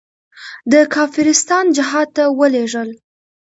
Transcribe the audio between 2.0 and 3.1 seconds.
ته ولېږل.